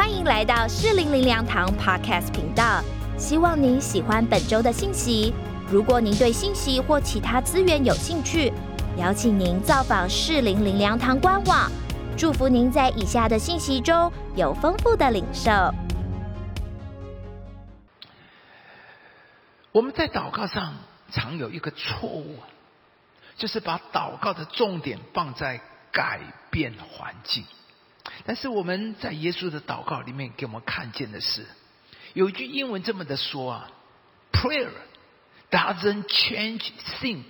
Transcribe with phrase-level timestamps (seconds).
[0.00, 2.82] 欢迎来到适龄灵粮堂 Podcast 频道。
[3.18, 5.34] 希望您喜欢本周的信息。
[5.70, 8.50] 如果您对信息或其他资源有兴趣，
[8.96, 11.70] 邀请您造访适龄灵粮堂官网。
[12.16, 15.50] 祝福您在以下的信息中有丰富的领受。
[19.70, 20.76] 我们在祷告上
[21.12, 22.38] 常有一个错误，
[23.36, 25.60] 就是把祷告的重点放在
[25.92, 26.20] 改
[26.50, 27.44] 变环境。
[28.26, 31.46] 但是我们在耶稣的祷告里面给我们看见的是，
[32.12, 33.70] 有一句英文这么的说啊
[34.32, 34.70] ：“Prayer
[35.50, 36.70] doesn't change
[37.00, 37.24] things。”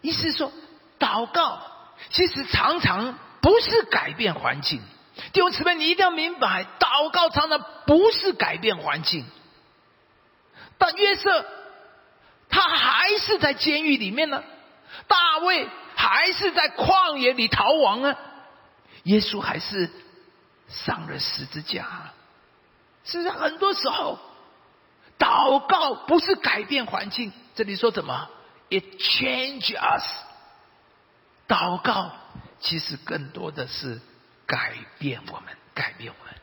[0.00, 0.52] 意思说，
[0.98, 1.60] 祷告
[2.10, 4.80] 其实常常不是改变环境。
[5.32, 9.24] 弟兄姊妹，你一定要明白，祷告常常不是改变环境。
[10.78, 11.44] 但约瑟
[12.48, 14.44] 他还是在监狱里面呢，
[15.08, 18.16] 大卫还是在旷野里逃亡啊。
[19.04, 19.90] 耶稣还是
[20.68, 22.12] 上了十字架。
[23.04, 24.18] 实际上，很多时候，
[25.18, 27.32] 祷告不是改变环境。
[27.54, 28.28] 这里说什么
[28.70, 30.04] ？It change us。
[31.48, 32.12] 祷告
[32.60, 34.00] 其实更多的是
[34.46, 36.34] 改变我们，改变我们。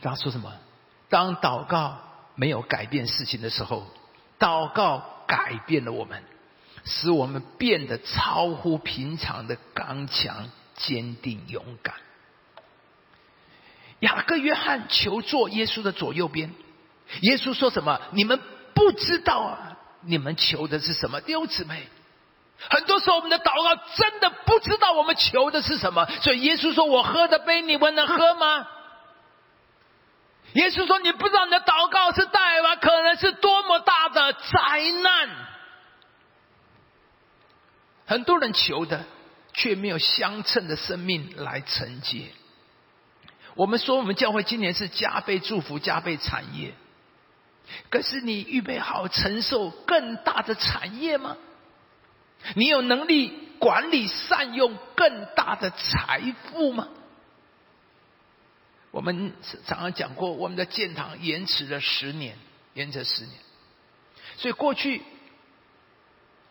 [0.00, 0.52] 然后说什么？
[1.08, 1.98] 当祷告
[2.34, 3.86] 没有改变事情的时候，
[4.38, 6.22] 祷告改变了我们，
[6.86, 10.48] 使我们变得超乎平常的刚强。
[10.78, 11.94] 坚定勇敢。
[14.00, 16.52] 雅各约翰求坐耶稣的左右边，
[17.22, 17.98] 耶稣说什么？
[18.10, 18.38] 你们
[18.74, 19.78] 不知道啊！
[20.02, 21.18] 你们求的是什么？
[21.20, 21.88] 六姊妹，
[22.68, 26.06] 很多时候我们的祷告真的不知道我们求的是什么。
[26.20, 28.68] 所以耶稣说：“我喝的杯，你们能喝吗？”
[30.52, 35.30] 耶稣说：“你不知道你的祷告是带来可能是多么大的灾难。”
[38.06, 39.04] 很多人求的。
[39.58, 42.26] 却没有相称的生命来承接。
[43.54, 46.74] 我们说，我们教会今年是加倍祝福、加倍产业。
[47.88, 51.38] 可是，你预备好承受更大的产业吗？
[52.54, 56.88] 你有能力管理、善用更大的财富吗？
[58.90, 59.32] 我们
[59.66, 62.36] 常常讲过，我们的建堂延迟了十年，
[62.74, 63.38] 延迟十年。
[64.36, 65.02] 所以过去。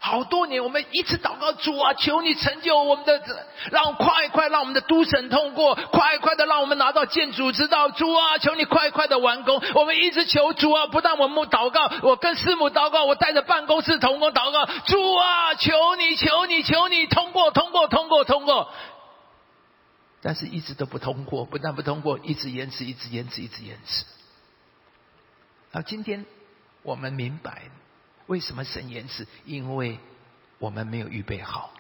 [0.05, 3.19] 好多年，我们一直祷告主啊，求你成就我们的，
[3.71, 7.89] 让快快让我们的都审通过，快快的让我们拿到建筑之道。
[7.89, 9.59] 主啊，求你快快的完工。
[9.73, 14.67] 我们一直求主啊，不但我们祷告，我跟师母祷告，我带着办公室同工祷告。
[14.85, 18.69] 主啊，求你，求你，求你通过，通过，通过，通过。
[20.21, 24.05] 但是一直都不通过，不但不通过，一直延迟，一直延迟，一直延迟。
[25.73, 26.27] 好，今天
[26.83, 27.63] 我们明白。
[28.27, 29.27] 为什么神延迟？
[29.45, 29.99] 因为
[30.57, 31.71] 我们没有预备好，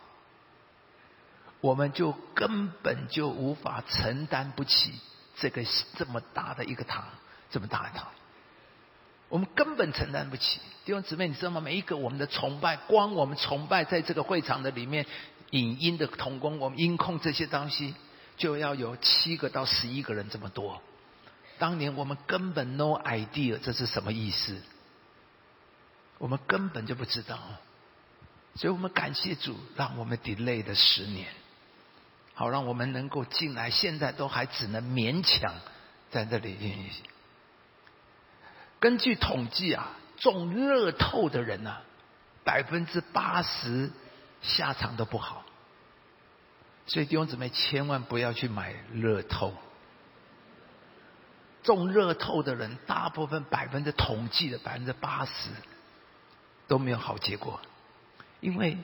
[1.61, 4.93] 我们就根本就无法承担不起
[5.37, 5.63] 这个
[5.95, 7.05] 这么大的一个堂，
[7.49, 8.07] 这么大的堂，
[9.29, 10.59] 我们根本承担不起。
[10.85, 11.61] 弟兄姊妹，你知道吗？
[11.61, 15.07] 每一个我们的崇拜，光我们崇拜在这个会场的里面，
[15.49, 17.95] 影音的同工，我们音控这些东西，
[18.37, 20.79] 就要有七个到十一个人这么多。
[21.57, 24.61] 当年我们根本 no idea 这是什么意思。
[26.25, 27.37] 我们根本就不知道，
[28.55, 31.27] 所以我们感谢主，让我们 delay 的十年，
[32.33, 33.69] 好让我们能够进来。
[33.69, 35.53] 现在都还只能勉强
[36.09, 36.89] 在这里。
[38.79, 41.83] 根据统计啊，中乐透的人啊，
[42.43, 43.91] 百分之八十
[44.41, 45.45] 下场都不好。
[46.87, 49.53] 所以弟兄姊妹千万不要去买乐透。
[51.61, 55.51] 中乐透的人，大部分百分之统计的百分之八十。
[56.67, 57.59] 都没有好结果，
[58.39, 58.77] 因为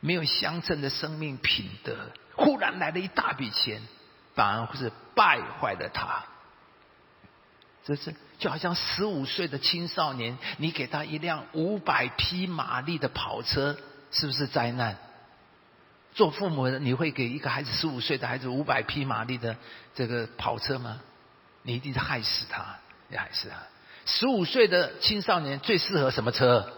[0.00, 1.96] 没有乡镇的生命品德。
[2.36, 3.82] 忽然来了一大笔钱，
[4.34, 6.24] 反而是败坏了他。
[7.84, 13.76] 这是就好像十五岁的青少年，你给他一辆五百匹马力的跑车，
[14.12, 14.96] 是不是灾难？
[16.14, 19.56] 做父母的，你会给一个孩子十五岁的孩子五百匹马力的
[19.94, 21.00] 这个跑车吗？
[21.62, 22.76] 你一定是害死他，
[23.08, 23.56] 你害死他。
[24.04, 26.72] 十五岁的青少年最适合什么车？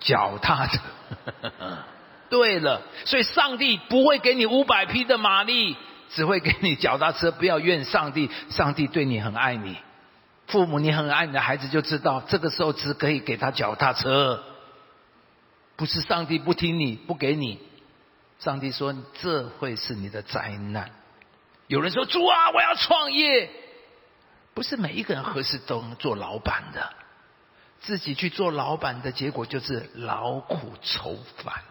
[0.00, 0.78] 脚踏车，
[2.28, 5.76] 对了，所以上帝不会给你五百匹的马力，
[6.10, 7.30] 只会给你脚踏车。
[7.30, 9.76] 不要怨上帝，上帝对你很爱你。
[10.46, 14.42] 父母，你很爱你的孩子，就知道这个时候只可以给他脚踏车，
[15.76, 17.60] 不是上帝不听你不给你。
[18.40, 20.90] 上帝说这会是你的灾难。
[21.66, 23.50] 有人说主啊，我要创业，
[24.54, 26.90] 不是每一个人合适都能做老板的。
[27.80, 31.62] 自己去做老板的结果就是劳苦愁烦，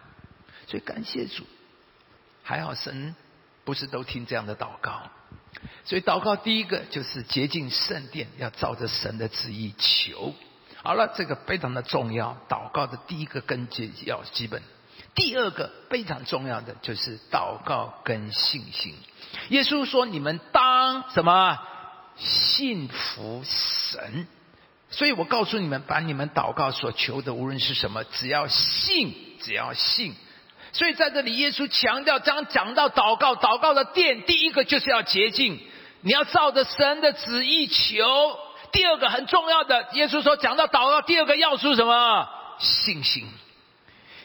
[0.66, 1.44] 所以感谢主，
[2.42, 3.14] 还好神
[3.64, 5.02] 不是都听这样的祷告。
[5.84, 10.34] 所以祷告第一个就是洁净圣殿，要照着神的旨意求。
[10.82, 12.36] 好了，这个非常的重要。
[12.48, 14.62] 祷告的第一个根基要基本，
[15.14, 18.94] 第二个非常重要的就是祷告跟信心。
[19.50, 21.58] 耶稣说：“你们当什么？
[22.16, 24.26] 信服神。”
[24.90, 30.14] 所以我告诉你们，把你们祷告所求的，无论是什么，只要信，只要信。
[30.72, 35.58] 所以在这里，耶稣强调，当讲到祷告，祷告的殿，第一个就是要洁净，
[36.00, 38.04] 你要照着神的旨意求。
[38.72, 42.28] 第二个很重要的，耶稣说，讲到祷告，第二个要素什么？
[42.58, 43.26] 信心。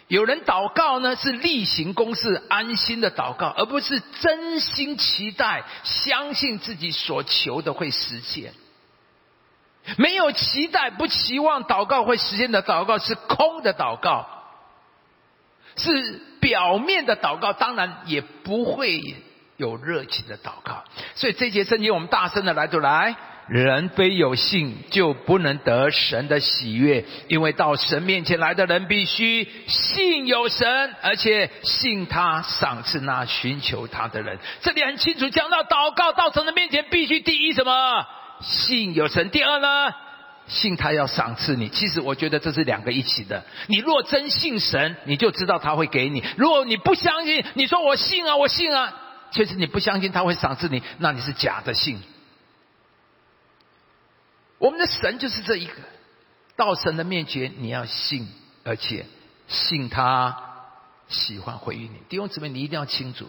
[0.07, 8.53] 有人祷告呢，是例行公事、安心的祷告，而不是真心期待、相信自己所求的会实现。
[9.97, 14.27] 没有期待、不期望祷告会实现的祷告，是空的祷告，
[15.75, 19.15] 是表面的祷告，当然也不会
[19.57, 20.83] 有热情的祷告。
[21.15, 23.15] 所以这节圣经，我们大声的来读来。
[23.47, 34.39] 人非有信，就不能得神的喜悦，因为到神面前来的人必须信有神，而且信他赏赐那寻求他的人。
[34.61, 38.07] 这里很清楚讲到，祷告到神的面前必须第一什么？
[38.41, 39.29] 信有神。
[39.29, 39.95] 第二呢？
[40.47, 41.69] 信他要赏赐你。
[41.69, 43.43] 其实我觉得这是两个一起的。
[43.65, 48.93] 你若真信神，你就知道他会给你；如果你不相信，你说我信啊，我信啊，
[49.31, 51.99] 其实你不相信他会赏赐你，那你是假的信。
[54.59, 55.73] 我们的神就是这一个，
[56.55, 58.27] 到神的面前，你要信，
[58.63, 59.07] 而且
[59.47, 60.37] 信他
[61.07, 61.97] 喜欢回应你。
[62.07, 63.27] 弟兄姊妹，你一定要清楚，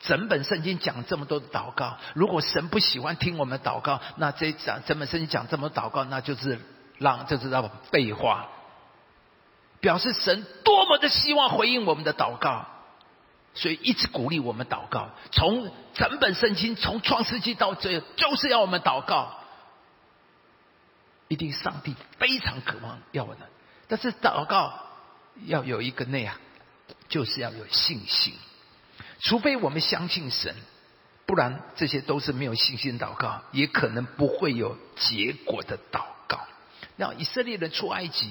[0.00, 6.58] 整本圣经讲这么多的祷告，如果神不喜欢听我们祷告，那这讲整本圣经讲这么多祷告，那就是
[6.98, 8.48] 让就知道废话，
[9.80, 12.66] 表示神多么的希望回应我们的祷告，
[13.54, 15.10] 所以一直鼓励我们祷告。
[15.32, 19.36] 从整本圣经，从创世纪到这，就是要我们祷告。
[21.28, 23.38] 一定，上帝非常渴望要我们，
[23.86, 24.72] 但是祷告
[25.44, 26.36] 要有一个内涵，
[27.08, 28.34] 就是要有信心。
[29.20, 30.54] 除非我们相信神，
[31.26, 36.40] 不然这些都是没有信心祷告，也可能不会有结果的祷告。
[36.96, 38.30] 那以色列人出埃及，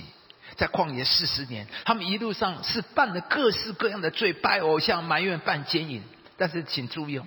[0.57, 6.03] 在旷野四十年，他们一路上是犯了各式各样的罪，拜偶像、埋怨、犯奸淫。
[6.37, 7.25] 但是请注意哦，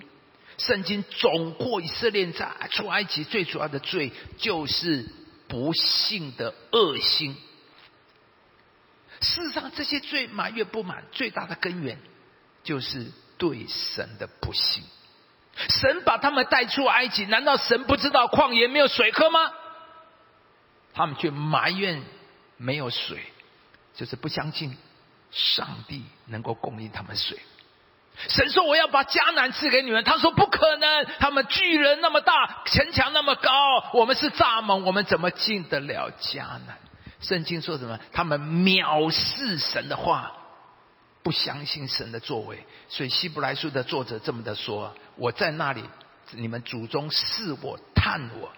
[0.57, 5.09] 圣经总括以色列在出埃及最主要的罪就是。
[5.45, 7.35] 不幸的恶心。
[9.21, 11.99] 事实上，这些罪埋怨不满最大的根源，
[12.63, 14.83] 就是对神的不信。
[15.69, 19.51] 神把他们带出埃及，难道神不知道旷野没有水喝吗？
[20.93, 22.03] 他们却埋怨
[22.57, 23.19] 没有水，
[23.95, 24.77] 就是不相信
[25.31, 27.39] 上帝能够供应他们水。
[28.29, 33.51] 神说：“我要把迦南赐给你们。”他说：“不可能，他们巨人那么大，城墙那么高，
[33.93, 36.77] 我们是蚱蜢，我们怎么进得了迦南？”
[37.21, 37.99] 圣经说什么？
[38.11, 40.31] 他们藐视神的话，
[41.23, 42.65] 不相信神的作为。
[42.89, 45.83] 所以希伯来书的作者这么的说：“我在那里，
[46.31, 48.51] 你们祖宗视我、探我。”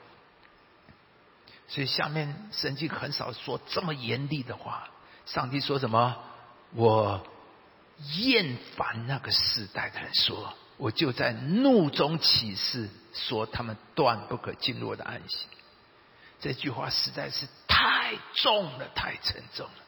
[1.70, 4.90] 所以下面神经很少说这么严厉的话。
[5.26, 6.18] 上帝说什么？
[6.74, 7.26] 我。
[8.18, 15.48] 厌烦那个时代的人说：“我就在怒中起誓，说他们断不可进入我的安息。”
[16.42, 19.85] 这句话实在是太重了，太沉重了。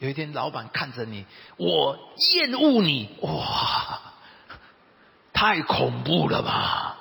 [0.00, 1.26] 有一天，老板看着你，
[1.58, 1.98] 我
[2.32, 4.00] 厌恶你，哇，
[5.34, 6.96] 太恐怖了吧！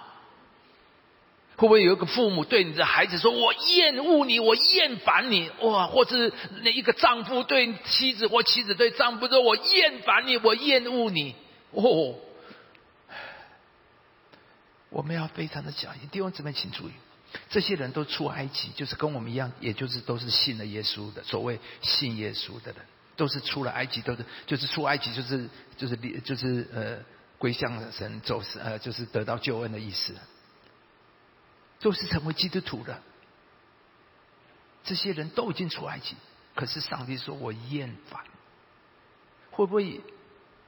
[1.56, 11.36] 会不会有一个父母对你的孩子说：“我厌恶你，我厌烦你。”哇，或是那一个丈夫对妻子或妻子对丈夫说：“我厌烦你，我厌恶你。”
[11.72, 12.16] 哦，
[14.90, 16.08] 我们要非常的小心。
[16.12, 16.92] 弟兄姊妹，请注意，
[17.50, 21.24] 这些人都出埃及，就是跟我们一样，也就是都是信了耶稣的。
[21.24, 27.00] 所谓信耶稣的人，都是出了埃及，都是就是出埃及，就是就是就是呃
[27.38, 30.16] 归向神，走是呃就是得到救恩的意思。
[31.82, 33.02] 都是成为基督徒的，
[34.84, 36.18] 这些人都已经出埃及，
[36.54, 38.22] 可是上帝说我厌烦。
[39.52, 40.02] 会不会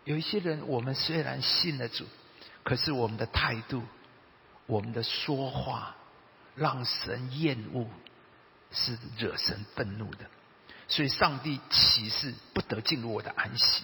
[0.06, 2.06] 有一些人，我们虽然信了主，
[2.64, 3.84] 可是我们的态度、
[4.68, 5.98] 我们的说话，
[6.56, 7.88] 让神厌恶，
[8.72, 10.26] 是惹神愤怒的。
[10.88, 13.84] 所以上帝岂是不得进入我的安息，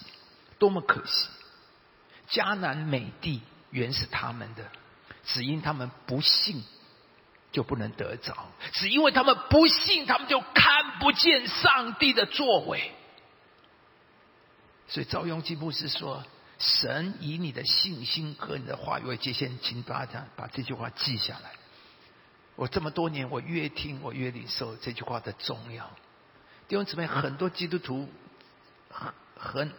[0.58, 1.28] 多么可惜！
[2.30, 4.70] 迦南美地原是他们的，
[5.24, 6.62] 只因他们不信。
[7.50, 12.92] 就不能得着，只因为他们不信，他们就看不见上帝的作为。
[14.86, 16.22] 所以赵雍基牧师说
[16.60, 21.52] ：“神以你的信心和你的话语为界限，请大家把这句话记下来。
[22.58, 25.88] 我这么多年，我越听我越领受这句话的重要。
[26.66, 28.08] 弟兄姊妹，很多基督徒
[28.90, 29.72] 很很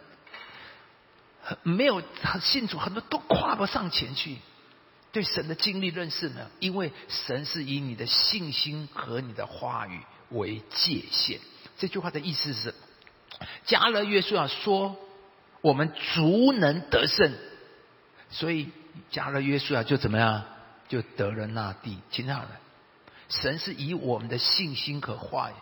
[1.42, 4.38] 很没有很信主，很多都跨不上前去。
[5.12, 6.50] 对神的经历认识呢？
[6.58, 11.38] 因为神是以你的信心和你的话语为界限。
[11.76, 12.74] 这句话的意思是，
[13.66, 14.96] 加勒约书亚说。
[15.62, 17.34] 我们足能得胜，
[18.30, 18.70] 所以
[19.10, 20.42] 加勒约书亚就怎么样？
[20.88, 21.98] 就得了那地。
[22.10, 22.48] 听好了，
[23.30, 25.54] 神是以我们的信心和话语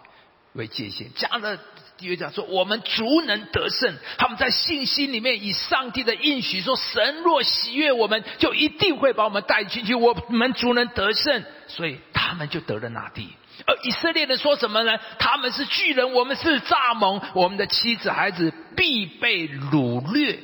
[0.54, 1.12] 为界限。
[1.14, 1.58] 加了
[2.00, 3.94] 约书亚说，我们足能得胜。
[4.16, 9.94] 他们在信心里面以上帝的应许说，神若喜悦我们，就一定会把我们带进去。
[9.94, 13.28] 我们足能得胜，所以他们就得了那地。
[13.66, 14.98] 而以色列人说什么呢？
[15.18, 20.38] 他们是巨人，我们是蚱蜢，我们的妻子孩子必被掳掠。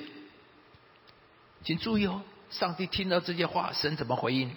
[1.62, 4.54] 请注意哦，上帝听到这些话，神怎么回应？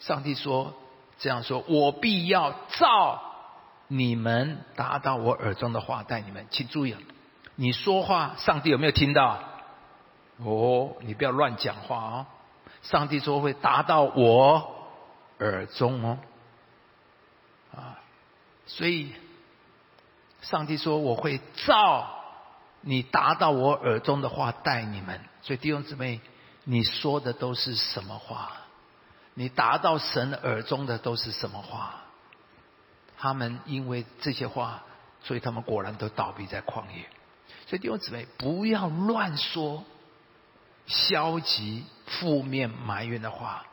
[0.00, 0.74] 上帝说
[1.18, 3.22] ：“这样说，我必要照
[3.88, 6.96] 你们达到我耳中的话带你们。”请注意，
[7.54, 9.38] 你说话，上帝有没有听到？
[10.38, 12.26] 哦，你不要乱讲话哦。
[12.82, 14.76] 上帝说会达到我
[15.38, 16.18] 耳中哦。
[17.74, 17.98] 啊，
[18.66, 19.12] 所以，
[20.42, 22.06] 上帝说我会照
[22.82, 25.20] 你达到我耳中的话带你们。
[25.42, 26.20] 所以弟兄姊妹，
[26.64, 28.52] 你说的都是什么话？
[29.38, 31.96] 你达到神耳中的都是什么话？
[33.18, 34.82] 他们因为这些话，
[35.22, 37.06] 所以他们果然都倒闭在旷野。
[37.66, 39.84] 所以弟兄姊妹，不要乱说
[40.86, 43.66] 消极、负面、埋怨的话，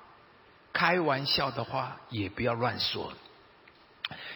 [0.73, 3.13] 开玩笑的话也不要乱说。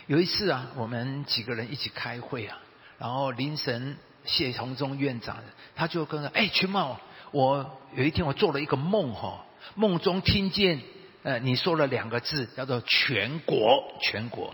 [0.05, 2.57] 有一次啊，我们几个人一起开会啊，
[2.99, 5.39] 然后凌晨谢崇忠院长
[5.75, 6.97] 他就跟说哎群茂，
[7.31, 9.43] 我有一天我做了一个梦哈，
[9.75, 10.81] 梦中听见
[11.23, 14.53] 呃你说了两个字叫做全国全国，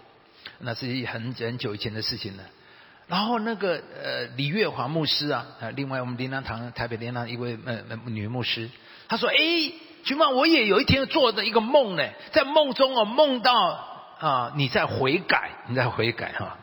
[0.60, 2.44] 那是很很久以前的事情了。
[3.08, 8.70] 然后那个呃李月华牧师啊，呃另外我们灵粮堂台北灵粮一位呃女牧师，
[9.08, 9.36] 她说哎
[10.04, 13.90] 君茂我也有一天做的一个梦呢，在梦中哦梦到。
[14.20, 14.54] 啊！
[14.56, 16.58] 你在悔改，你在悔改哈。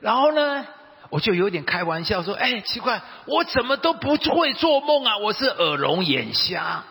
[0.00, 0.64] 然后呢，
[1.10, 5.18] 我就有点开玩笑说：“哎，奇怪，我怎么都不会做梦啊？
[5.18, 6.84] 我是耳聋眼瞎。”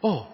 [0.00, 0.28] 哦，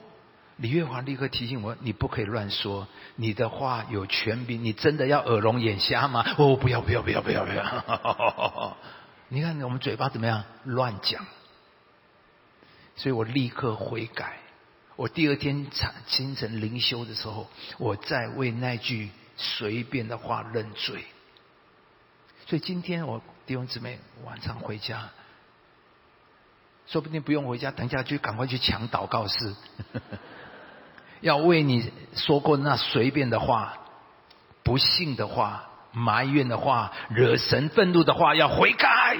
[0.56, 4.62] 李月华立刻提醒我：“你不可以乱说，你的话有权柄。
[4.62, 8.76] 你真的要耳聋眼瞎吗？”哦，不要不要不要不要不要！
[9.28, 10.44] 你看我们嘴巴怎么样？
[10.64, 11.26] 乱讲。
[12.96, 14.38] 所以我立刻悔改。
[14.96, 21.04] 我第二天早清晨灵修的时候，我再为那句随便的话认罪。
[22.46, 25.10] 所以今天我弟兄姊妹晚上回家，
[26.86, 29.54] 说不定不用回家，等下就赶快去抢祷告室，
[31.20, 33.74] 要为你说过那随便的话、
[34.62, 39.16] 不幸的话、埋怨的话、惹神愤怒的话，要悔改。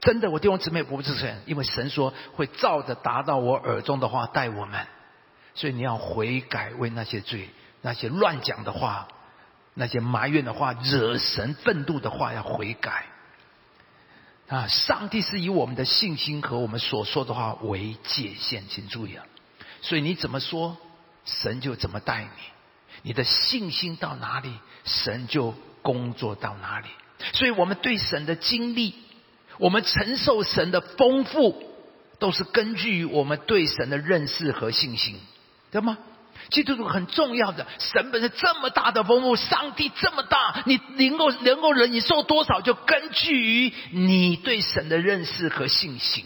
[0.00, 4.86] 真的，我弟兄姊妹不是神，因为神说会照着达到我耳中的话带我们，
[5.54, 7.48] 所以你要悔改，为那些罪、
[7.80, 9.08] 那些乱讲的话、
[9.74, 13.04] 那些埋怨的话、惹神愤怒的话要悔改。
[14.48, 19.24] 啊，上帝是以我们的信心和我们所说的话为界限，请注意啊！
[19.82, 20.76] 所以你怎么说，
[21.24, 22.30] 神就怎么带你；
[23.02, 24.52] 你的信心到哪里，
[24.84, 26.88] 神就工作到哪里。
[27.32, 28.94] 所以我们对神的经历。
[29.56, 31.62] 我们承受神的丰富，
[32.18, 35.20] 都是根据于我们对神的认识和信心，
[35.70, 35.96] 对吗？
[36.50, 46.24] 基督徒很重要的，神本身这么大的丰富，上帝这么大，你能够能够忍你受多少，就根据于你对神的认识和信心。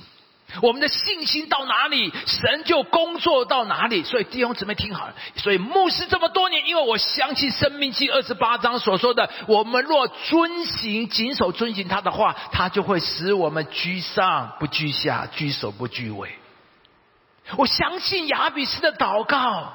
[0.63, 4.03] 我们的信心到哪里，神就工作到哪里。
[4.03, 5.15] 所以弟兄姊妹听好了。
[5.37, 16.31] 所以牧师这么多年，因为我相信《生命记》二十八章所说的：我们若遵行、谨守、遵行他的话，他就会使我们居上不居下，居首不居尾。
[17.59, 19.75] 我相信亚比斯的祷告。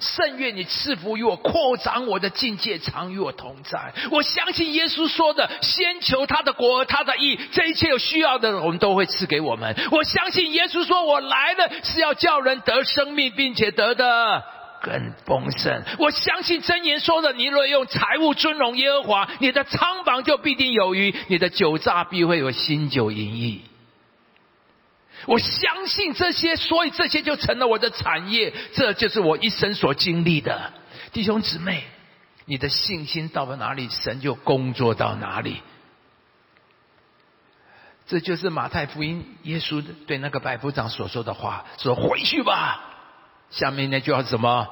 [0.00, 3.92] 圣愿你赐福于我，扩展我的境界，常与我同在。
[4.10, 14.44] 我相信耶稣说的：“先求他的国，他的义，这一切有需要的，我们都会赐给我们。”我相信耶稣说：“我来了是要叫人得生命，并且得的
[14.82, 23.62] 更丰盛。”我相信箴言说的：“你若用财物尊荣耶和华，你的仓房就必定有余，你的酒榨必会有新酒盈溢。”
[25.26, 28.52] 我相信这些，所以这些就成了我的产业。
[28.74, 30.72] 这就是我一生所经历的，
[31.12, 31.84] 弟兄姊妹，
[32.44, 35.62] 你的信心到了哪里，神就工作到哪里。
[38.06, 42.80] 这就是马太福音耶稣对那个百夫长所说的话：说回去吧。
[43.50, 44.68] 下面那句话什么？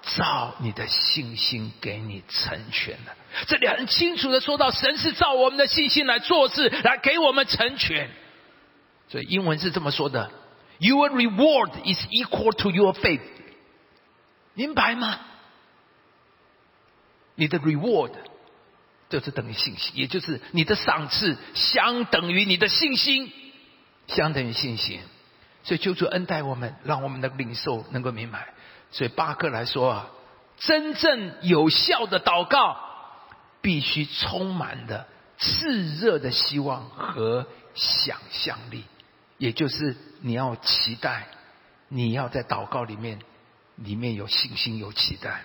[0.00, 3.14] 照你的信心给你成全了。
[3.48, 8.08] 这里很清楚的说到，神是照我们的信心来做事，来给我们成全。
[9.08, 10.30] 所以英文是这么说的
[10.78, 13.22] ：Your reward is equal to your faith。
[14.54, 15.18] 明白吗？
[17.34, 18.12] 你的 reward
[19.08, 23.32] 就是等于信心，也就是你的赏赐相等于你的信心，
[24.08, 25.00] 相等于信心。
[25.62, 28.48] 所以求主恩待我们，让我们的领受能够明白。
[28.90, 30.10] 所以巴克来说啊，
[30.58, 32.76] 真正有效的祷告，
[33.60, 35.06] 必须充满的
[35.38, 38.84] 炽热的希望和想象力，
[39.38, 41.26] 也就是你要期待，
[41.88, 43.18] 你要在祷告里面，
[43.76, 45.44] 里面有信心有期待。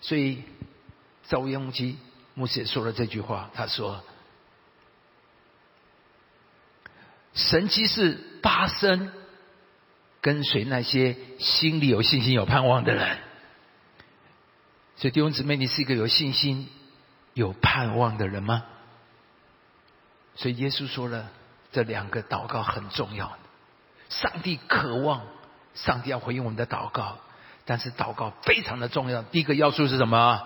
[0.00, 0.42] 所以
[1.28, 1.96] 赵延基
[2.34, 4.02] 牧师也说了这句话，他说
[7.34, 9.12] ：“神迹是发生。”
[10.24, 13.18] 跟随那些心里有信心、有盼望的人，
[14.96, 16.66] 所以弟兄姊妹，你是一个有信心、
[17.34, 18.64] 有盼望的人吗？
[20.34, 21.30] 所以耶稣说了，
[21.74, 23.36] 这两个祷告很重要。
[24.08, 25.22] 上帝渴望，
[25.74, 27.18] 上帝要回应我们的祷告，
[27.64, 29.22] 但是祷告非常的重要。
[29.22, 30.40] 第一个要素是什么？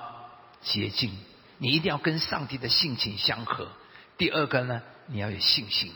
[0.63, 1.17] 洁净，
[1.59, 3.69] 你一定要跟上帝的性情相合。
[4.17, 5.93] 第二个呢，你要有信心，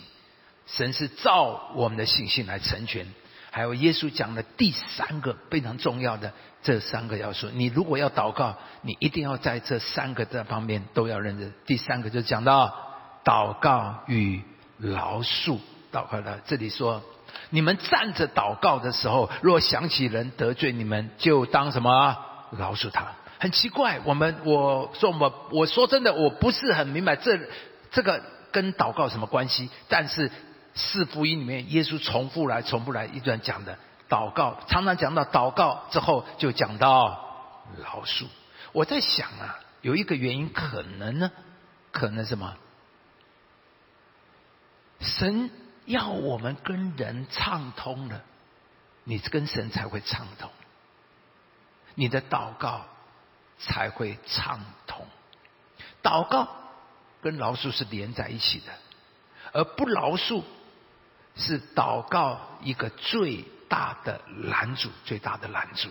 [0.67, 3.07] 神是照我们的信心来成全。
[3.51, 11.53] 还有耶稣讲的第三个非常重要的这三个要素，你如果要祷告，你一定要在这三个这方面都要认真。
[11.67, 12.75] 第三个就讲到
[13.25, 14.43] 祷告与
[14.83, 15.59] 饶恕。
[15.93, 17.03] 祷告的这里说，
[17.51, 22.17] 你们站着祷告的时候，若想起人得罪你们，就当什么
[22.59, 23.13] 饶恕他。
[23.39, 27.39] 很奇怪，我们我说我我说真的，我不是很明白这
[27.91, 30.31] 这个跟祷告什么关系，但是。
[30.75, 33.77] 四福音里面，耶稣重复来、重复来一段讲的
[34.09, 38.25] 祷告，常常讲到祷告之后，就讲到饶恕。
[38.73, 41.31] 我在想啊，有一个原因可能呢，
[41.91, 42.55] 可能什么？
[45.03, 45.51] 神
[45.85, 48.23] 要我们跟人畅通了，
[49.05, 50.51] 你跟神才会畅通，
[51.95, 52.87] 你的祷告
[53.59, 55.07] 才会畅通。
[56.03, 56.49] 祷告
[57.21, 58.73] 跟饶恕是连在一起的，
[59.53, 60.43] 而不饶恕。
[61.35, 65.89] 是祷告一个最大的拦阻，最大的拦阻。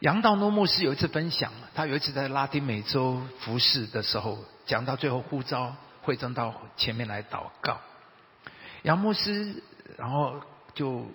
[0.00, 5.74] 杨道诺牧师有一次分享，他有一次在拉丁美洲服侍的时候，讲到最后呼召
[6.06, 7.78] 会众到前面来祷告。
[8.82, 9.62] 杨牧师
[9.98, 10.40] 然后
[10.72, 11.06] 就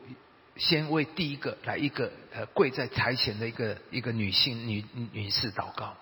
[0.58, 5.96] 先为第一个来一个呃跪在台前的一个一个女性女女士祷告，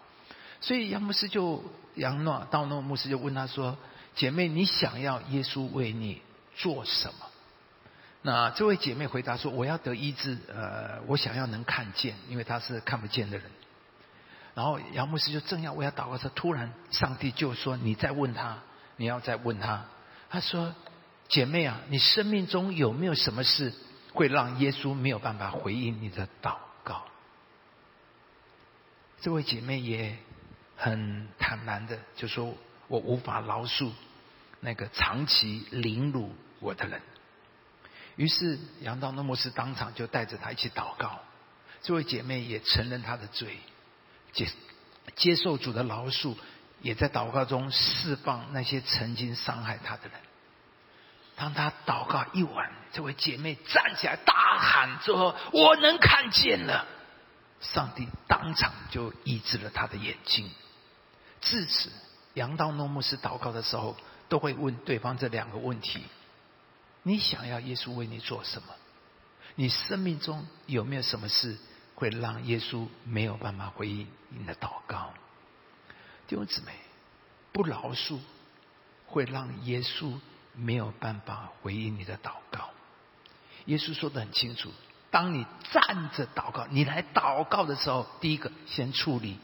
[0.60, 1.63] 所以杨牧师就
[1.95, 3.78] 杨诺道诺牧师就问他说
[4.15, 6.21] ：“姐妹，你想要耶稣为你？”
[6.56, 7.25] 做什么？
[8.21, 13.49] 那这位姐妹回答说：“我要得医治，呃，我想要能看见，因为她是看不见的人。”
[14.56, 18.58] 然后杨牧师就正要为她祷告时，突然上帝就说：“你再问他，
[18.99, 19.85] 你要再问他。”
[20.29, 20.75] 他说
[21.27, 23.73] ：“姐妹啊，你生命中有没有什么事
[24.13, 27.03] 会让耶稣没有办法回应你的祷告？”
[29.21, 30.17] 这位姐妹也
[30.77, 32.55] 很坦然的就说
[32.88, 33.89] ：“我无法饶恕
[34.59, 36.31] 那个长期凌辱。”
[36.62, 37.01] 我的人，
[38.17, 41.19] 于是杨道诺牧师当场就带着他一起祷告。
[41.81, 43.57] 这位姐妹也承认她的罪，
[44.33, 44.45] 接
[45.15, 46.35] 接受主的饶恕，
[46.81, 50.19] 也在祷告中释放那些曾经伤害她的人。
[51.35, 56.85] 当他祷告一晚，这位姐妹站起来大喊说：“我能看见了！”
[57.61, 60.51] 上帝当场就医治了他的眼睛。
[61.39, 61.89] 至此，
[62.33, 63.95] 杨道诺牧师祷告的时候，
[64.27, 66.03] 都会问对方这两个问题。
[67.03, 68.67] 你想要耶稣为你做什么？
[69.55, 71.57] 你生命中有没有什么事
[71.95, 75.13] 会让耶稣没有办法回应你的祷告？
[76.29, 76.71] 弟兄姊妹，
[77.51, 78.19] 不饶恕
[79.07, 80.19] 会让耶稣
[80.53, 82.69] 没有办法回应你的祷告。
[83.65, 84.71] 耶稣说的很清楚：
[85.09, 89.39] 当你站着祷告，你来祷告的时候，第一个先处理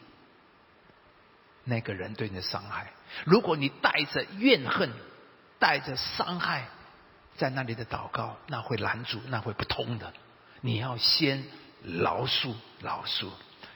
[1.63, 2.93] 那个人对你的伤害。
[3.25, 4.93] 如果你带着怨恨，
[5.57, 6.69] 带着伤害。
[7.35, 10.13] 在那里的祷告，那会拦阻，那会不通的。
[10.61, 11.43] 你要先
[11.83, 13.29] 饶恕，饶恕，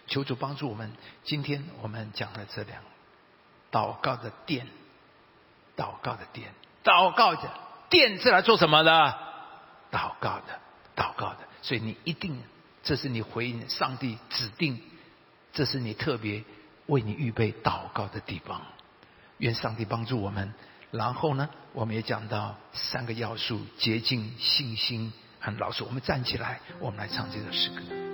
[0.07, 0.93] 求主帮助我们。
[1.25, 2.81] 今天我们讲了这两，
[3.71, 4.67] 祷告的殿，
[5.75, 6.53] 祷告的殿，
[6.83, 7.49] 祷告的
[7.89, 8.91] 殿是来做什么的？
[9.91, 10.59] 祷告的，
[10.95, 11.39] 祷告的。
[11.61, 12.41] 所以你一定，
[12.83, 14.81] 这是你回应上帝指定，
[15.53, 16.43] 这是你特别
[16.87, 18.61] 为你预备祷告的地方。
[19.37, 20.53] 愿上帝帮助我们。
[20.91, 25.83] 然后呢，我们也讲到三个要素：洁净、信心和老实。
[25.83, 28.08] 我们站起来，我们来唱这首诗歌。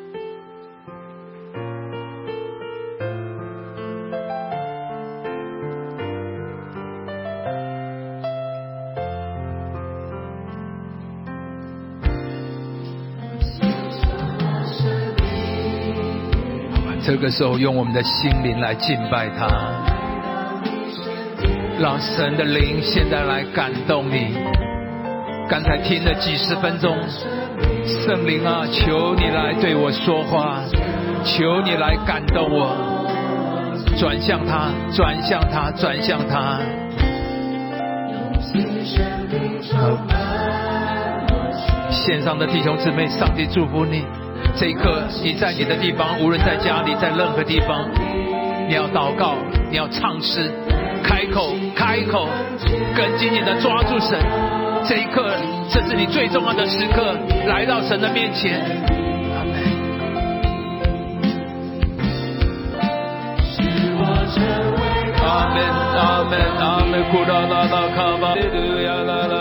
[17.26, 19.48] 个时候，用我们的心灵来敬拜他，
[21.80, 24.38] 让神的灵现在来感动你。
[25.50, 26.96] 刚才听了几十分钟，
[27.84, 30.62] 圣灵啊，求你来对我说话，
[31.24, 32.76] 求你来感动我，
[33.98, 36.60] 转向他，转向他，转向他。
[41.90, 44.04] 线上的弟兄姊妹，上帝祝福你。
[44.58, 47.90] 这一刻，你在你的地方，无论在家里，在任何地方，
[48.70, 49.36] 你要祷告，
[49.70, 50.50] 你要唱诗，
[51.04, 52.30] 开口，开口，
[52.96, 54.18] 更紧紧的抓住神。
[54.88, 55.30] 这一刻，
[55.70, 58.62] 这是你最重要的时刻，来到神的面前。
[65.22, 65.60] 阿门，
[65.98, 69.35] 阿门，阿门，库拉拉拉卡巴，路亚啦啦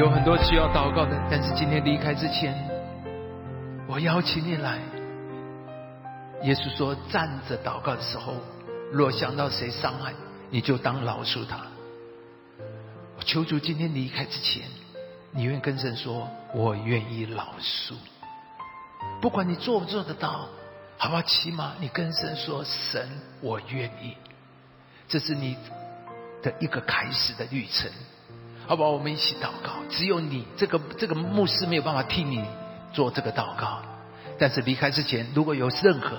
[0.00, 2.56] 有很多需要祷告的，但是今天离开之前，
[3.86, 4.78] 我邀请你来。
[6.42, 8.32] 耶稣说：“站着祷告的时候，
[8.90, 10.14] 若想到谁伤害，
[10.48, 11.58] 你就当饶恕他。”
[13.18, 14.62] 我求主今天离开之前，
[15.32, 17.92] 你愿跟神说：“我愿意饶恕。”
[19.20, 20.48] 不管你做不做得到，
[20.96, 21.20] 好不好？
[21.20, 23.06] 起码你跟神说：“神，
[23.42, 24.16] 我愿意。”
[25.08, 25.58] 这是你
[26.42, 27.90] 的一个开始的旅程。
[28.70, 28.90] 好不好？
[28.90, 29.72] 我们一起祷告。
[29.88, 32.44] 只有你这个这个牧师没有办法替你
[32.92, 33.82] 做这个祷告。
[34.38, 36.16] 但是离开之前，如果有任何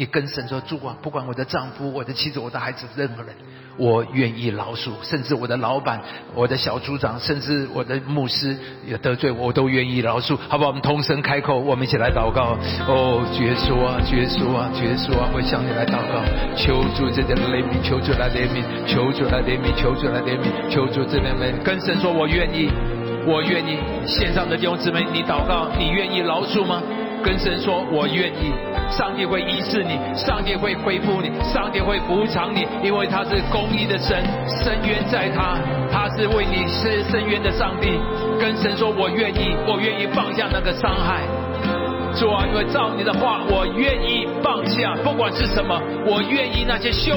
[0.00, 3.34] 你跟神说主啊，不管我的丈夫、我的妻子、我的孩子，任何人。
[3.76, 6.00] 我愿意饶恕，甚至我的老板、
[6.34, 10.68] 我的小组长，甚至我的牧师也得罪我，我都愿意饶恕，好不好？
[10.68, 12.56] 我们同声开口，我们一起来祷告。
[12.88, 15.28] 哦，绝说啊，绝说啊，绝说啊！
[15.34, 16.24] 我向你来祷告，
[16.56, 22.70] 求主这点怜悯，求主来怜悯，求主来怜悯，求主来怜悯，求主这点怜跟神说，我愿意，
[23.26, 23.76] 我愿意。
[24.06, 26.82] 线上的弟兄姊妹，你祷告，你愿意饶恕吗？
[27.22, 28.52] 跟神说：“我愿意。”
[28.90, 35.58] 上帝会医治你，上帝会恢复你，上帝会补偿你，因为他是公义的神，深渊在他，
[35.90, 38.00] 他是为你伸深渊的上帝。
[38.40, 41.22] 跟神说：“我愿意，我愿意放下那个伤害。”
[42.18, 47.14] 主啊，因为照你的话，我愿意放下，不管是什么，我愿意那些羞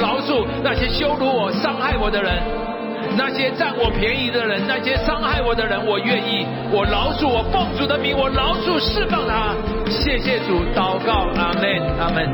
[0.00, 2.32] 饶恕那些羞辱我、伤害我的人。
[3.16, 9.54] 那些占我便宜的人，那些伤害我的人，我愿意，我饶恕，我奉主的名，我饶恕，释放他。
[9.88, 12.28] 谢谢主，祷告，阿门，阿门。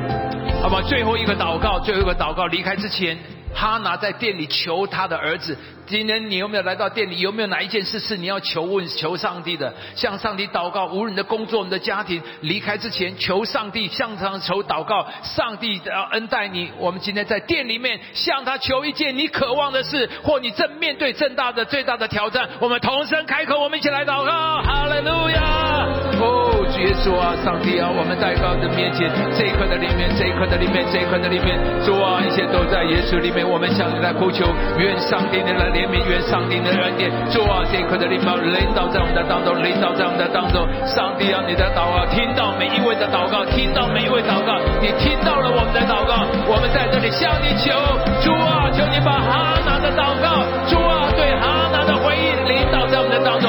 [0.62, 3.16] 好吧，最后一个祷告，最后一个祷告，离开之前。
[3.56, 5.56] 哈拿在店里求他的儿子。
[5.86, 7.20] 今天你有没有来到店里？
[7.20, 9.72] 有没有哪一件事是你要求问、求上帝的？
[9.94, 16.70] 向上帝祷告，无论你的工作、你的家庭，离开之前求上帝，向上求祷告，上帝要恩待你。
[16.78, 22.48] 我们今天在店里面向他求一件你渴望的事，或你正面对正大的、最大的挑战。
[22.60, 24.60] 我们同声开口，我们一起来祷告。
[24.62, 26.45] 哈利路亚！
[26.76, 33.40] 主耶稣啊，上帝啊，我们在高的面前，这一刻的里面，这一刻的里面，这一刻的里面，主啊，一切都在耶稣里面。
[33.48, 34.44] 我们向你来呼求，
[34.76, 40.68] 愿上帝的来怜悯，愿上帝的恩典，主啊，这一刻的里面领导在我们的当中，领导在我们的当中。
[40.84, 47.72] 上帝啊，你的祷告听到每一位的祷告，听到每一位祷告，你听到了我们的祷告，我们在这里向你求，
[48.20, 53.48] 主啊，求你把哈拿的祷告，主啊，对哈拿的回应领导在我们的当中，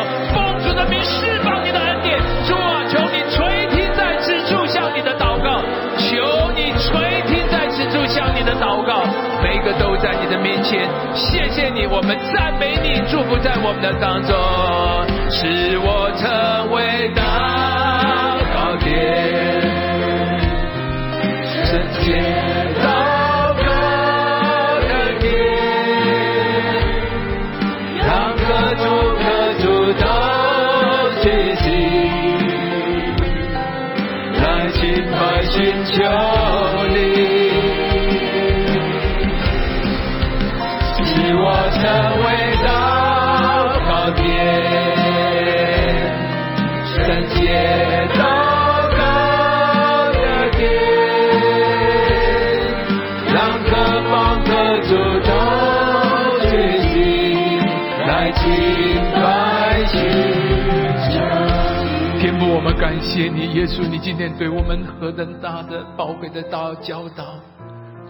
[10.48, 14.34] 面前，谢谢你，我们赞美你，祝福在我们的当中，
[15.30, 18.88] 使我成为大告点，
[21.66, 22.67] 圣洁。
[63.18, 67.26] 谢你，耶稣，你今天对我们何等大的宝贵的道教导。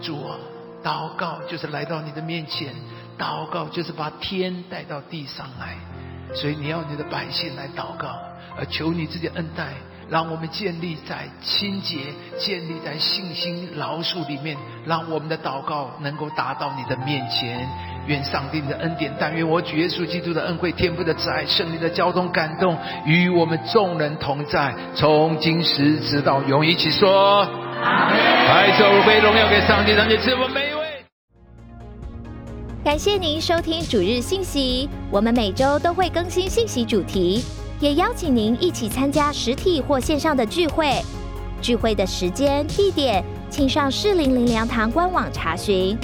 [0.02, 0.36] 主啊，
[0.84, 2.74] 祷告就是来到你的面前，
[3.18, 5.76] 祷告就是把天带到地上来，
[6.34, 8.18] 所以你要你的百姓来祷告，
[8.58, 9.72] 而求你自己恩待。
[10.10, 11.98] 让我们建立在清洁、
[12.38, 17.68] 建立在信心、饶恕里面，让我们的祷告能够达到你的面前。
[18.06, 27.44] 愿上帝的恩典，但愿我主耶稣基督的恩惠、天父的慈爱、圣灵的交通感动，与我们众人同在，从今时直到永一起说。
[27.82, 30.78] 来，手飞荣耀给上帝，让你赐福每一位。
[32.82, 37.44] 感谢您收听主日信息，我们每周都会更新信息主题。
[37.80, 41.00] 也邀请您一起参加实体或线上的聚会，
[41.62, 45.96] 聚会的时间、地点，请上适龄灵粮堂官网查询。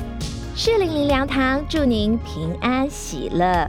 [0.55, 3.69] 适龄灵粮堂祝您平安喜乐。